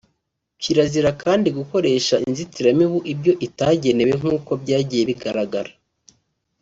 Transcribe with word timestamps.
Kirazira 0.61 1.11
kandi 1.23 1.47
gukoresha 1.57 2.15
inzitiramibu 2.27 2.99
ibyo 3.13 3.33
itagenewe 3.47 4.13
nk’uko 4.19 4.51
byagiye 4.61 5.03
bigaragara 5.09 5.71